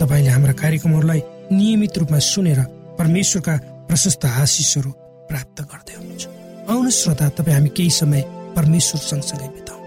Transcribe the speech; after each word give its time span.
तपाईँले 0.00 0.30
हाम्रा 0.30 0.52
कार्यक्रमहरूलाई 0.62 1.20
नियमित 1.52 1.98
रूपमा 1.98 2.18
सुनेर 2.18 2.60
परमेश्वरका 2.98 3.54
प्रशस्त 3.88 4.24
आशिषहरू 4.24 4.90
प्राप्त 5.30 5.58
गर्दै 5.70 5.94
हुनुहुन्छ। 5.98 6.24
आउनु 6.70 6.90
श्रोता 6.90 7.28
तपाईँ 7.38 7.54
हामी 7.56 7.70
केही 7.76 7.90
समय 7.90 8.22
परमेश्वर 8.56 9.00
सँगसँगै 9.10 9.48
बिताउ। 9.54 9.78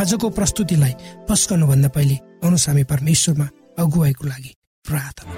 आजको 0.00 0.26
प्रस्तुतिलाई 0.38 0.94
पस्कनुभन्दा 1.28 1.88
पहिले 1.96 2.16
आउनुहोस् 2.44 2.68
हामी 2.68 2.84
परमेश्वरमा 2.92 3.46
अगुवाईको 3.82 4.24
लागि 4.28 4.52
प्रार्थना 4.84 5.34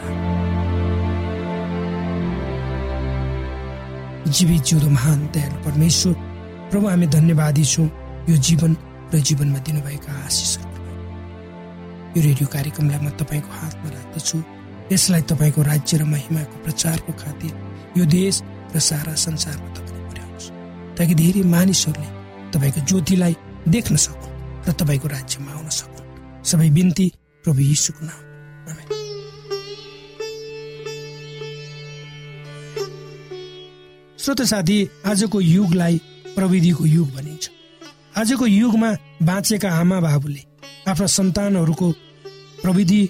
जीवित 4.35 4.62
जिउँदो 4.67 4.88
महान 4.91 5.19
दयालु 5.35 5.56
परमेश्वर 5.67 6.15
प्रभु 6.71 6.87
हामी 6.88 7.06
धन्यवादी 7.17 7.65
छौँ। 7.65 7.88
यो 8.31 8.37
जीवन 8.47 8.73
र 9.12 9.19
जीवनमा 9.21 9.59
दिनुभएका 9.67 10.12
आशिषहरू 10.26 10.74
यो 12.14 12.22
रेडियो 12.22 12.46
कार्यक्रमलाई 12.46 13.00
म 13.02 13.11
तपाईँको 13.19 13.50
हातमा 13.50 13.88
राख्दछु। 13.90 14.38
यसलाई 14.93 15.22
तपाईँको 15.31 15.61
राज्य 15.62 15.99
र 15.99 16.05
महिमाको 16.05 16.56
प्रचारको 16.64 17.12
खातिर 17.12 17.52
यो 17.99 18.05
देश 18.06 18.34
र 18.70 18.78
सारा 18.78 19.14
संसारमा 19.19 19.69
तपाईँले 19.75 20.02
पुर्याउनुहोस्। 20.08 20.49
ताकि 20.94 21.14
धेरै 21.14 21.43
मानिसहरूले 21.43 22.11
तपाईँको 22.55 22.81
ज्योतिलाई 22.87 23.34
देख्न 23.66 23.96
सकुन् 23.96 24.34
र 24.66 24.72
तपाईँको 24.78 25.06
राज्यमा 25.08 25.50
आउन 25.58 25.69
सकुन्। 25.69 26.06
सबै 26.44 26.70
बिन्ती 26.70 27.06
प्रभु 27.44 27.61
यीशुको 27.61 28.02
नाम। 28.06 28.22
श्रोत 34.18 34.40
साथी 34.42 34.78
आजको 35.04 35.40
युगलाई 35.40 35.97
प्रविधिको 36.37 36.85
युग 36.87 37.09
भनिन्छ। 37.12 37.44
आजको 38.16 38.47
युगमा 38.47 38.90
बाँचेका 39.23 39.68
आमा 39.71 40.00
बाबुले 40.00 40.42
आफ्ना 40.88 41.07
सन्तानहरूको 41.07 41.91
प्रविधि 42.62 43.03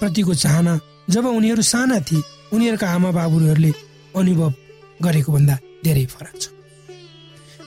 प्रतिको 0.00 0.34
चाहना। 0.34 0.78
जब 1.10 1.26
उनीहरू 1.26 1.62
साना 1.62 1.98
थिए 2.00 2.22
उनीहरूका 2.52 2.88
आमा 2.88 3.10
बाबुहरूले 3.10 3.72
अनुभव 4.16 4.52
गरेको 5.02 5.32
भन्दा 5.32 5.58
धेरै 5.84 6.04
फरक 6.06 6.34
छ। 6.40 6.44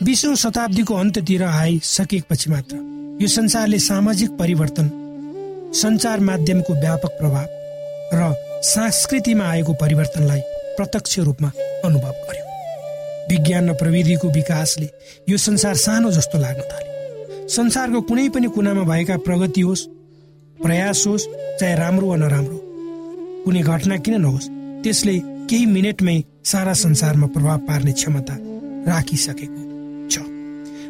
बिसौँ 0.03 0.35
शताब्दीको 0.35 0.93
अन्त्यतिर 0.93 1.43
आइसकेपछि 1.43 2.49
मात्र 2.49 2.75
यो 3.21 3.27
संसारले 3.27 3.79
सामाजिक 3.79 4.31
परिवर्तन 4.37 4.87
सञ्चार 5.73 6.19
माध्यमको 6.19 6.73
व्यापक 6.73 7.13
प्रभाव 7.19 7.47
र 8.13 8.33
संस्कृतिमा 8.63 9.45
आएको 9.45 9.73
परिवर्तनलाई 9.73 10.41
प्रत्यक्ष 10.77 11.19
रूपमा 11.19 11.51
अनुभव 11.85 12.15
गर्यो। 12.25 12.45
विज्ञान 13.29 13.69
र 13.69 13.73
प्रविधिको 13.73 14.27
विकासले 14.31 14.89
यो 15.29 15.37
संसार 15.37 15.75
सानो 15.75 16.11
जस्तो 16.11 16.37
लाग्न 16.37 16.61
थाल्यो। 16.61 16.96
संसारको 17.47 17.99
कुनै 18.09 18.27
पनि 18.29 18.47
कुनामा 18.55 18.83
भएका 18.83 19.15
प्रगति 19.25 19.61
होस् 19.61 19.87
प्रयास 20.57 21.03
होस् 21.07 21.25
चाहे 21.59 21.75
राम्रो 21.75 22.07
वा 22.07 22.15
नराम्रो 22.15 22.57
कुनै 23.45 23.61
घटना 23.63 23.97
किन 24.05 24.15
नहोस् 24.21 24.49
त्यसले 24.83 25.15
केही 25.49 25.65
मिनटमै 25.65 26.17
सारा 26.45 26.73
संसारमा 26.83 27.27
प्रभाव 27.35 27.57
पार्ने 27.67 27.91
क्षमता 27.93 28.35
राखिसकेको 28.89 29.61
छ। 30.11 30.15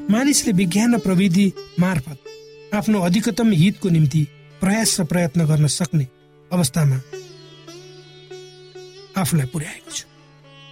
मानिसले 0.10 0.52
विज्ञान 0.60 0.96
र 0.96 1.00
प्रविधि 1.00 1.46
मार्फत 1.80 2.18
आफ्नो 2.76 2.98
अधिकतम 3.08 3.52
हितको 3.62 3.90
निम्ति 3.90 4.22
प्रयास 4.62 5.00
र 5.00 5.04
प्रयत्न 5.12 5.46
गर्न 5.46 5.68
सक्ने 5.70 6.06
अवस्थामा 6.52 6.98
आफूलाई 9.22 9.48
पुर्याएको 9.54 9.92
छ। 9.92 10.00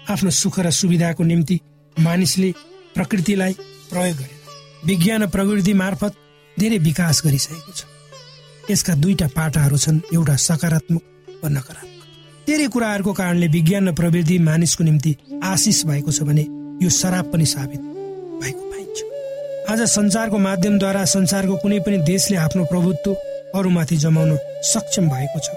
आफ्नो 0.10 0.30
सुख 0.42 0.60
र 0.60 0.72
सुविधाको 0.72 1.24
निम्ति 1.24 1.60
मानिसले 1.98 2.50
प्रकृतिलाई 2.96 3.54
प्रयोग 3.92 4.18
गरेर 4.18 4.35
विज्ञान 4.86 5.24
र 5.24 5.28
प्रविधि 5.28 5.74
मार्फत 5.74 6.14
धेरै 6.58 6.78
विकास 6.78 7.22
गरिसकेको 7.26 7.72
छ। 7.72 7.82
यसका 8.70 8.94
दुईटा 8.96 9.28
पाटाहरू 9.36 9.78
छन् 9.78 10.00
एउटा 10.14 10.36
सकारात्मक 10.36 11.04
वा 11.44 11.50
नकारात्मक। 11.50 12.02
धेरै 12.48 12.68
कुराहरूको 12.68 13.14
कारणले 13.14 13.48
विज्ञान 13.48 13.90
र 13.90 13.94
प्रविधि 13.94 14.38
मानिसको 14.40 14.84
निम्ति 14.84 15.16
आशिष 15.44 15.86
भएको 15.86 16.12
छ 16.12 16.22
भने 16.22 16.46
यो 16.84 16.90
शराब 16.90 17.26
पनि 17.34 17.46
साबित 17.46 17.82
भएको 18.42 18.64
पाइन्छ। 18.72 18.98
आज 19.72 19.82
संसारको 19.90 20.38
माध्यमद्वारा 20.38 21.04
संसारको 21.16 21.56
कुनै 21.58 21.80
पनि 21.82 21.98
देशले 22.06 22.38
आफ्नो 22.38 22.66
प्रभुत्व 22.70 23.14
अरूमाथि 23.58 23.98
जमाउन 23.98 24.38
सक्षम 24.64 25.10
भएको 25.10 25.40
छ। 25.40 25.50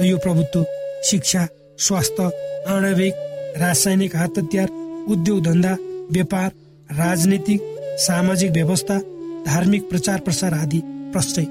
र 0.00 0.04
यो 0.04 0.16
प्रभुत्व 0.18 0.64
शिक्षा 1.08 1.46
स्वास्थ्य 1.78 2.30
आणविक 2.68 3.14
रासायनिक 3.56 4.16
हात 4.16 4.38
हतियार 4.38 4.68
उद्योग 5.08 5.42
धन्दा 5.44 5.72
व्यापार 6.12 6.48
राजनीतिक 6.90 7.60
सामाजिक 7.98 8.50
व्यवस्था 8.52 8.98
धार्मिक 9.46 9.88
प्रचार 9.90 10.20
प्रसार 10.20 10.54
आदि 10.54 10.80
प्रश्न 11.12 11.42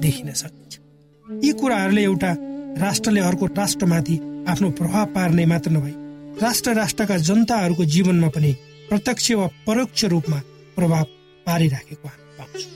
देखिन 0.00 0.32
सकिन्छ। 0.32 0.78
यी 1.26 1.52
कुराहरूले 1.52 2.02
एउटा 2.02 2.32
राष्ट्रले 2.78 3.20
अर्को 3.20 3.46
राष्ट्रमाथि 3.56 4.16
आफ्नो 4.48 4.70
प्रभाव 4.70 5.06
पार्ने 5.14 5.46
मात्र 5.46 5.70
नभई 5.70 5.94
राष्ट्र 6.42 6.74
राष्ट्रका 6.74 7.16
जनताहरूको 7.28 7.84
जीवनमा 7.84 8.28
पनि 8.28 8.52
प्रत्यक्ष 8.88 9.30
वा 9.32 9.46
परोक्ष 9.66 10.04
रूपमा 10.04 10.38
प्रभाव 10.76 11.04
पारिराखेको 11.46 12.08
हामी 12.08 12.36
पाउँछौँ। 12.38 12.70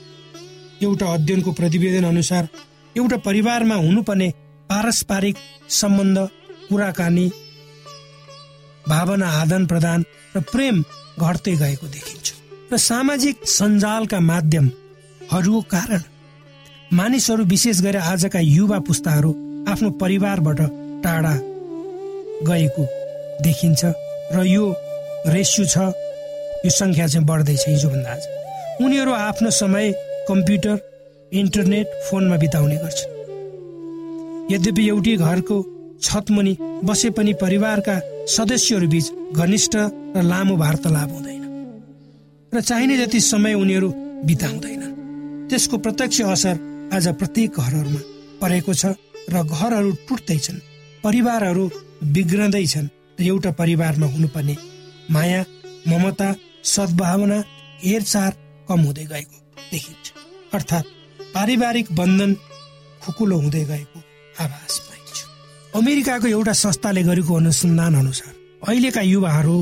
एउटा 0.81 1.13
अध्ययनको 1.13 1.51
प्रतिवेदन 1.51 2.05
अनुसार 2.05 2.47
एउटा 2.95 3.17
परिवारमा 3.27 3.75
हुनुपर्ने 3.75 4.29
पारस्परिक 4.69 5.35
सम्बन्ध 5.71 6.17
कुराकानी 6.69 7.27
भावना 8.89 9.27
आदान 9.41 9.65
प्रदान 9.67 10.05
र 10.35 10.41
प्रेम 10.51 10.83
घट्दै 11.19 11.55
गएको 11.55 11.87
देखिन्छ। 11.87 12.40
र 12.71 12.77
सामाजिक 12.77 13.35
सञ्जालका 13.51 14.19
माध्यमहरूको 14.21 15.59
कारण 15.71 16.01
मानिसहरू 16.97 17.43
विशेष 17.45 17.81
गरी 17.81 17.97
आजका 18.11 18.39
युवा 18.39 18.77
पुस्ताहरू 18.87 19.31
आफ्नो 19.71 19.89
परिवारबाट 20.01 20.59
टाढा 21.03 21.33
गएको 22.47 22.83
देखिन्छ 23.43 23.81
र 24.35 24.45
यो 24.47 24.65
रेसियो 25.27 25.65
छ 25.67 25.77
यो 26.63 26.71
सङ्ख्या 26.71 27.07
चाहिँ 27.07 27.25
बढ्दैछ 27.27 27.63
हिजोभन्दा 27.67 28.11
आज। 28.11 28.23
उनीहरू 28.83 29.11
आफ्नो 29.11 29.49
समय 29.51 29.91
कम्प्युटर 30.29 30.77
इन्टरनेट 31.31 31.87
फोनमा 32.07 32.37
बिताउने 32.37 32.77
गर्छन्। 32.83 33.11
यद्यपि 34.53 34.87
एउटै 34.87 35.15
घरको 35.17 35.57
छतमुनि 36.03 36.53
बसे 36.87 37.09
पनि 37.19 37.33
परिवारका 37.43 37.99
सदस्यहरू 38.35 38.87
बीच 38.87 39.11
घनिष्ठ 39.35 39.75
र 40.15 40.23
लामो 40.31 40.55
वार्तालाप 40.63 41.11
हुँदैन। 41.11 41.40
र 42.53 42.61
चाहिने 42.61 42.95
जति 42.97 43.19
समय 43.21 43.53
उनीहरू 43.53 43.89
बिताउँदैनन् 44.27 45.47
त्यसको 45.49 45.77
प्रत्यक्ष 45.77 46.21
असर 46.21 46.55
आज 46.93 47.07
प्रत्येक 47.19 47.55
घरहरूमा 47.55 47.99
परेको 48.41 48.73
छ 48.73 48.85
र 49.31 49.43
घरहरू 49.45 49.91
टुट्दैछन् 50.07 50.59
परिवारहरू 51.03 51.63
बिग्रँदैछन् 52.15 52.87
र 53.19 53.23
एउटा 53.23 53.51
परिवारमा 53.55 54.07
हुनुपर्ने 54.07 54.55
माया 55.11 55.41
ममता 55.87 56.29
सद्भावना 56.63 57.37
हेरचाह 57.83 58.29
कम 58.67 58.79
हुँदै 58.83 59.05
गएको 59.11 59.37
देखिन्छ। 59.71 60.07
अर्थात् 60.53 60.91
पारिवारिक 61.33 61.87
बन्धन 61.95 62.31
खुकुलो 63.03 63.37
हुँदै 63.43 63.63
गएको 63.71 63.99
आभास 64.43 64.75
पाइन्छ। 64.87 65.17
अमेरिकाको 65.79 66.27
एउटा 66.27 66.53
संस्थाले 66.63 67.03
गरेको 67.03 67.33
अनुसन्धान 67.33 67.95
अनुसार 67.95 68.33
अहिलेका 68.67 69.01
युवाहरू 69.07 69.57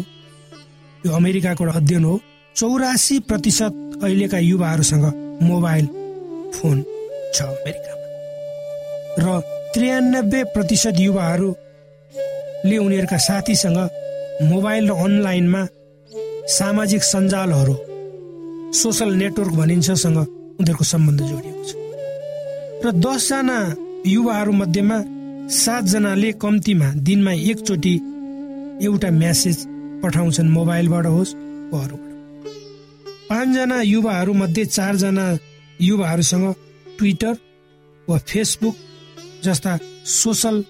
यो 1.05 1.12
अमेरिकाको 1.13 1.69
अध्ययन 1.72 2.03
हो 2.03 2.15
चौरासी 2.56 3.18
प्रतिशत 3.20 3.74
अहिलेका 4.03 4.38
युवाहरूसँग 4.38 5.06
मोबाइल 5.41 5.86
फोन 6.56 6.77
छ 7.36 7.41
अमेरिकामा। 7.44 8.06
र 9.20 9.39
त्रियानब्बे 9.74 10.41
प्रतिशत 10.56 10.96
युवाहरूले 11.00 12.77
उनीहरूका 12.77 13.18
साथीसँग 13.27 13.77
मोबाइल 14.51 14.89
र 14.89 14.94
अनलाइनमा 15.06 15.62
सामाजिक 16.58 17.03
सञ्जालहरू 17.03 17.75
सोसल 18.74 19.10
नेटवर्क 19.22 19.53
भनिन्छसँग 19.62 20.18
उनीहरूको 20.20 20.86
सम्बन्ध 20.94 21.22
जोडिएको 21.29 21.63
छ। 21.63 21.72
र 22.84 22.91
दसजना 23.06 23.58
युवाहरू 24.06 24.51
मध्येमा 24.51 24.98
सातजनाले 25.63 26.32
कम्तीमा 26.44 26.88
दिनमा 27.08 27.34
एकचोटि 27.51 27.96
एउटा 28.86 29.10
म्यासेज 29.22 29.58
पठाउँछन् 30.03 30.53
मोबाइलबाट 30.58 31.06
होस् 31.15 31.36
वा 31.72 31.79
अरूबाट। 31.84 32.09
पाँचजना 33.29 33.81
युवाहरू 33.83 34.33
मध्ये 34.33 34.65
चारजना 34.65 35.25
युवाहरूसँग 35.79 36.45
ट्विटर 36.98 37.33
वा 38.07 38.17
फेसबुक 38.27 38.75
जस्ता 39.43 39.77
सोसल 40.13 40.63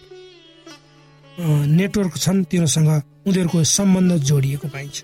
नेटवर्क 1.78 2.18
छन् 2.18 2.44
तिनीहरूसँग 2.52 2.90
उनीहरूको 3.28 3.64
सम्बन्ध 3.64 4.12
जोडिएको 4.30 4.68
पाइन्छ। 4.68 5.04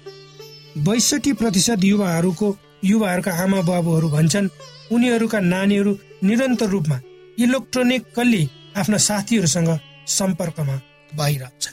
बैसठी 0.84 1.34
प्रतिशत 1.34 1.84
युवाहरूको 1.84 2.48
युवाहरूका 2.84 3.32
आमा 3.44 3.62
बाबुहरू 3.62 4.10
भन्छन् 4.10 4.50
उनीहरूका 4.92 5.40
नानीहरू 5.40 5.92
निरन्तर 6.24 6.70
रूपमा 6.70 7.00
इलेक्ट्रोनिकल्ली 7.40 8.44
आफ्ना 8.78 8.98
साथीहरूसँग 9.08 9.72
सम्पर्कमा 10.18 10.76
भइरहन्छ 11.16 11.64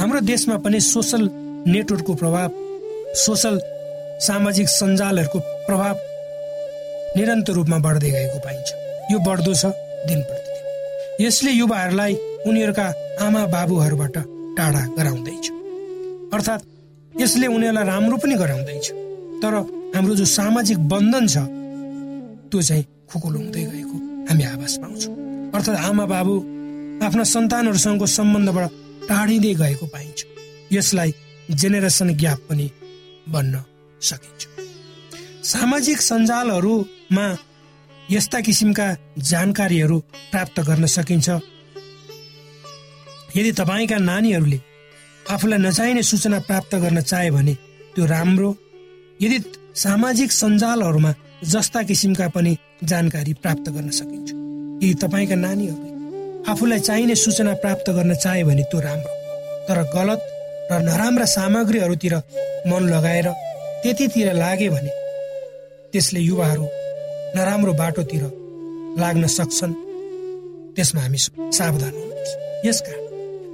हाम्रो 0.00 0.20
देशमा 0.30 0.56
पनि 0.64 0.80
सोसल 0.80 1.28
नेटवर्कको 1.66 2.14
प्रभाव 2.14 2.50
सोसल 3.26 3.60
सामाजिक 4.26 4.68
सञ्जालहरूको 4.68 5.38
प्रभाव 5.66 5.94
निरन्तर 7.16 7.52
रूपमा 7.52 7.78
बढ्दै 7.86 8.10
गएको 8.10 8.38
पाइन्छ। 8.44 8.68
यो 9.12 9.18
बढ्दो 9.28 9.52
छ 9.54 9.64
दिन 10.08 10.20
प्रतिदिन। 10.28 11.24
यसले 11.24 11.50
युवाहरूलाई 11.52 12.14
उनीहरूका 12.48 12.86
आमा 13.20 13.42
बाबुहरूबाट 13.54 14.16
टाढा 14.58 14.82
गराउँदैछ। 14.98 15.44
अर्थात् 16.34 16.62
यसले 17.12 17.46
उनीहरूलाई 17.46 17.84
राम्रो 17.86 18.16
पनि 18.22 18.34
गराउँदैछ। 18.42 18.86
तर 19.42 19.54
हाम्रो 19.94 20.14
जो 20.14 20.24
सामाजिक 20.24 20.78
बन्धन 20.88 21.26
छ 21.26 21.36
त्यो 22.50 22.62
चाहिँ 22.62 22.84
खुकुलो 23.10 23.38
हुँदै 23.38 23.64
गएको 23.72 23.96
हामी 24.28 24.44
आवाज 24.44 24.72
पाउँछौँ। 24.82 25.14
अर्थात् 25.54 25.82
आमा 25.88 26.04
बाबु 26.14 26.34
आफ्ना 27.06 27.24
सन्तानहरूसँगको 27.34 28.06
सम्बन्धबाट 28.06 28.70
टाढिँदै 29.10 29.52
गएको 29.60 29.86
पाइन्छ। 29.86 30.18
यसलाई 30.72 31.10
जेनेरेसन 31.50 32.08
ग्याप 32.16 32.40
पनि 32.48 32.66
बन्न 33.28 33.54
सकिन्छ। 34.02 34.42
सामाजिक 35.44 36.00
सञ्जालहरूमा 36.00 37.26
यस्ता 38.10 38.40
किसिमका 38.40 38.86
जानकारीहरू 39.18 39.98
प्राप्त 40.32 40.60
गर्न 40.60 40.86
सकिन्छ। 40.86 41.28
यदि 43.36 43.52
तपाईँका 43.52 43.98
नानीहरूले 43.98 44.58
आफूलाई 45.30 45.58
नचाहिने 45.58 46.02
सूचना 46.02 46.38
प्राप्त 46.38 46.74
गर्न 46.74 47.00
चाहे 47.00 47.30
भने 47.30 47.54
त्यो 47.94 48.04
राम्रो। 48.06 48.50
यदि 49.22 49.38
सामाजिक 49.74 50.32
सञ्जालहरूमा 50.32 51.12
जस्ता 51.44 51.82
किसिमका 51.82 52.28
पनि 52.28 52.52
जानकारी 52.84 53.32
प्राप्त 53.34 53.66
गर्न 53.68 53.90
सकिन्छ। 53.90 54.28
यदि 54.84 54.94
तपाईँका 54.94 55.36
नानीहरूले 55.36 55.90
आफूलाई 56.50 56.80
चाहिने 56.80 57.14
सूचना 57.14 57.52
प्राप्त 57.54 57.90
गर्न 57.90 58.14
चाहे 58.14 58.44
भने 58.44 58.62
त्यो 58.62 58.80
राम्रो। 58.80 59.10
तर 59.68 59.78
गलत 59.94 60.20
र 60.72 60.78
नराम्रा 60.82 61.24
सामग्रीहरूतिर 61.24 62.14
मन 62.66 62.82
लगाएर 62.88 63.28
त्यतितिर 63.82 64.32
लागे 64.34 64.68
भने 64.70 64.90
त्यसले 65.92 66.20
युवाहरू 66.20 66.66
नराम्रो 67.36 67.72
बाटोतिर 67.80 68.24
लाग्न 69.00 69.26
सक्छन्। 69.36 69.72
त्यसमा 70.74 71.00
हामी 71.02 71.18
सावधान 71.58 71.94
हुनुपर्छ। 71.98 72.30
यसकारण 72.66 73.02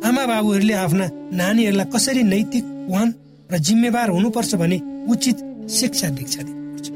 आमा 0.06 0.24
बाबुहरूले 0.30 0.74
आफ्ना 0.84 1.06
नानीहरूलाई 1.40 1.86
कसरी 1.94 2.22
नैतिकवान 2.32 3.08
र 3.50 3.54
जिम्मेवार 3.66 4.08
हुनुपर्छ 4.16 4.54
भने 4.60 4.78
उचित 5.12 5.38
शिक्षा 5.78 6.08
दीक्षा 6.16 6.42
दिनुपर्छ। 6.46 6.86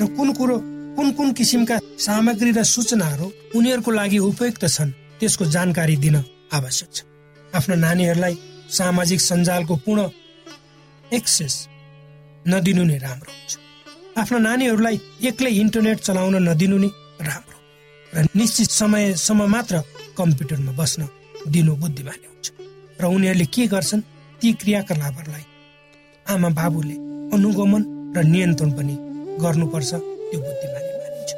र 0.00 0.02
कुन 0.16 0.28
कुरो 0.38 0.56
कुन 0.96 1.06
कुन 1.16 1.28
किसिमका 1.38 1.76
सामग्री 2.06 2.50
र 2.58 2.62
सूचनाहरू 2.74 3.26
उनीहरूको 3.56 3.90
लागि 3.90 4.18
उपयुक्त 4.30 4.64
छन् 4.66 4.90
त्यसको 5.20 5.44
जानकारी 5.54 5.96
दिन 5.96 6.16
आवश्यक 6.52 6.90
छ। 6.94 6.98
आफ्ना 7.54 7.74
नानीहरूलाई 7.84 8.34
सामाजिक 8.70 9.20
सञ्जालको 9.20 9.74
पूर्ण 9.84 10.00
एक्सेस 11.12 11.54
नदिनु 12.46 12.84
नै 12.84 12.98
राम्रो 12.98 13.30
हुन्छ। 13.32 13.52
आफ्ना 14.20 14.38
नानीहरूलाई 14.38 14.96
एक्लै 15.28 15.50
इन्टरनेट 15.50 15.98
चलाउन 16.06 16.36
नदिनु 16.48 16.76
नै 16.78 16.90
राम्रो। 17.28 17.56
र 18.12 18.16
निश्चित 18.36 18.70
समयसम्म 18.70 19.42
मात्र 19.48 19.74
कम्प्युटरमा 20.18 20.72
बस्न 20.72 21.08
दिनु 21.48 21.72
बुद्धिमानी 21.76 22.26
हुन्छ। 22.30 22.46
र 23.00 23.04
उनीहरूले 23.04 23.46
के 23.54 23.66
गर्छन्? 23.66 24.02
ती 24.40 24.52
क्रियाकलापहरूलाई 24.60 25.44
आमा 26.26 26.48
बाबुले 26.48 26.96
अनुगमन 27.34 27.82
र 28.16 28.18
नियन्त्रण 28.22 28.70
पनि 28.76 28.94
गर्नुपर्छ 29.40 29.90
त्यो 30.28 30.38
बुद्धिमानी 30.46 30.90
मानिन्छ। 31.00 31.30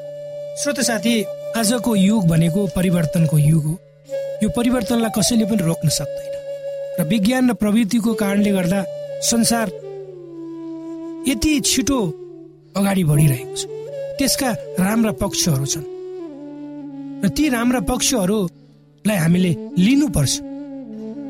श्रोत 0.60 0.80
साथी 0.80 1.14
आजको 1.56 1.90
युग 1.96 2.22
भनेको 2.28 2.60
परिवर्तनको 2.76 3.36
युग 3.38 3.64
हो। 3.64 3.74
यो 4.42 4.48
परिवर्तनलाई 4.58 5.10
कसैले 5.16 5.44
पनि 5.46 5.62
रोक्न 5.62 5.88
सक्दैन। 5.88 6.34
र 6.98 7.00
विज्ञान 7.08 7.50
र 7.50 7.54
प्रविधिको 7.54 8.14
कारणले 8.14 8.50
गर्दा 8.50 8.80
संसार 9.22 9.66
यति 11.28 11.60
छिटो 11.60 11.98
अगाडि 12.76 13.04
बढिरहेको 13.04 13.56
छ। 13.56 13.62
त्यसका 14.18 14.48
राम्रा 14.78 15.12
पक्षहरू 15.22 15.66
छन्। 15.66 15.86
र 17.24 17.28
ती 17.36 17.44
राम्रा 17.48 17.80
पक्षहरूलाई 17.90 19.18
हामीले 19.18 19.52
लिनुपर्छ। 19.78 20.34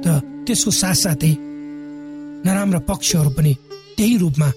त 0.05 0.07
त्यसको 0.47 0.71
साथसाथै 0.71 1.33
नराम्रा 2.47 2.81
पक्षहरू 2.91 3.31
पनि 3.31 3.53
त्यही 3.97 4.17
रूपमा 4.23 4.49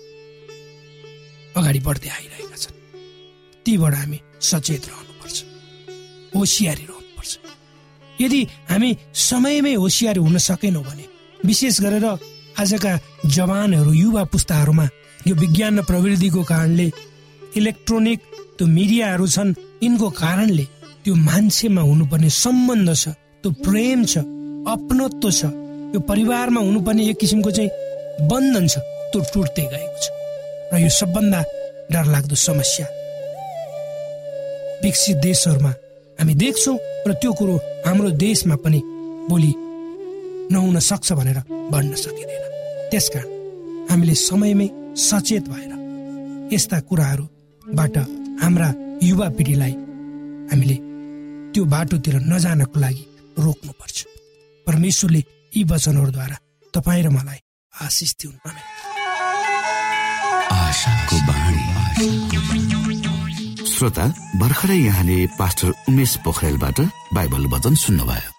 अगाडि 1.57 1.79
बढ्दै 1.87 2.09
आइरहेका 2.09 2.57
छन्। 2.57 2.75
तीबाट 3.65 3.93
हामी 3.95 4.19
सचेत 4.41 4.83
रहनुपर्छ। 4.89 5.37
होसियारी 6.35 6.83
रहनुपर्छ। 6.89 7.31
यदि 8.21 8.41
हामी 8.69 8.89
समयमै 9.13 9.73
होसियारी 9.73 10.19
हुन 10.19 10.37
सकेनौँ 10.37 10.83
भने 10.83 11.05
विशेष 11.45 11.75
गरेर 11.81 12.05
आजका 12.59 12.91
जवानहरू 13.25 13.91
युवा 13.93 14.23
पुस्ताहरूमा 14.23 14.85
यो 15.27 15.35
विज्ञान 15.35 15.79
र 15.79 15.83
प्रविधिको 15.89 16.41
कारणले 16.51 16.87
इलेक्ट्रोनिक 17.59 18.19
त्यो 18.57 18.67
मिडियाहरू 18.67 19.27
छन् 19.35 19.53
यिनको 19.83 20.09
कारणले 20.21 20.65
त्यो 21.03 21.13
मान्छेमा 21.29 21.81
हुनुपर्ने 21.89 22.29
सम्बन्ध 22.43 22.89
छ 23.01 23.07
त्यो 23.41 23.51
प्रेम 23.65 23.99
छ 24.11 24.17
अपनत्व 24.73 25.31
छ 25.39 25.41
यो 25.93 25.99
परिवारमा 26.09 26.61
हुनुपर्ने 26.61 27.03
एक 27.09 27.17
किसिमको 27.19 27.51
चाहिँ 27.57 28.27
बन्धन 28.29 28.65
छ 28.67 28.77
त्यो 29.11 29.19
टुट्दै 29.33 29.65
गएको 29.73 29.97
छ। 30.03 30.05
र 30.71 30.77
यो 30.83 30.89
सबभन्दा 30.99 31.39
डरलाग्दो 31.91 32.35
समस्या। 32.47 32.85
विकसित 34.83 35.17
देशहरूमा 35.27 35.71
हामी 36.19 36.33
देख्छौँ 36.43 36.77
र 37.07 37.13
त्यो 37.21 37.31
कुरो 37.39 37.55
हाम्रो 37.85 38.09
देशमा 38.25 38.55
पनि 38.63 38.79
भोलि 39.29 39.51
नहुन 40.53 40.79
सक्छ 40.89 41.07
भनेर 41.19 41.39
भन्न 41.73 41.93
सकिँदैन। 42.03 42.43
त्यसकारण 42.91 43.29
हामीले 43.89 44.15
समयमै 44.27 44.67
सचेत 44.99 45.45
भएर 45.49 45.71
यस्ता 46.53 46.79
कुराहरूबाट 46.89 47.97
हाम्रा 48.41 48.69
युवा 49.03 49.27
पिँढीलाई 49.37 49.73
हामीले 50.51 50.77
त्यो 51.53 51.63
बाटोतिर 51.73 52.15
नजानको 52.31 52.79
लागि 52.79 53.03
रोक्नुपर्छ। 53.45 53.97
परमेश्वरले 54.67 55.21
यी 55.55 55.63
वचनहरूद्वारा 55.71 56.37
तपाईँ 56.73 57.03
र 57.03 57.09
मलाई 57.09 57.39
आशिष 57.73 58.11
दिउन् 58.21 58.37
श्रोता 63.73 64.05
भर्खरै 64.39 64.77
यहाँले 64.77 65.17
पास्टर 65.39 65.69
उमेश 65.89 66.15
पोखरेलबाट 66.25 66.79
बाइबल 67.15 67.45
वचन 67.53 67.75
सुन्नुभयो। 67.85 68.38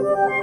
Thank 0.03 0.17
you. 0.17 0.40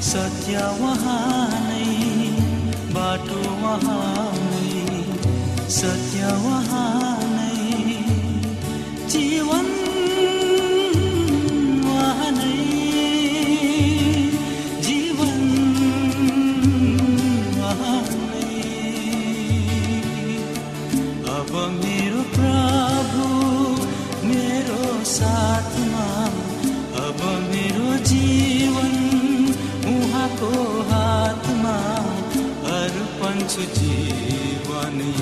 सत्य 0.00 0.56
वहाँ 0.56 1.48
नै। 1.50 1.84
बाटो 2.92 3.50
वहाँ 3.50 4.32
नै 4.34 5.02
सत्य 5.70 6.24
वहाँ 6.24 7.18
नै। 7.22 7.82
जीवन 9.08 9.81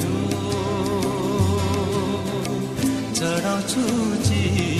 주 0.00 0.06
저랑 3.12 3.66
주지 3.66 4.80